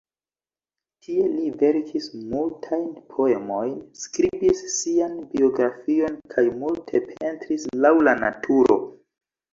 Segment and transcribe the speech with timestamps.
[1.07, 8.81] Tie li verkis multajn poemojn, skribis sian biografion kaj multe pentris laŭ la naturo.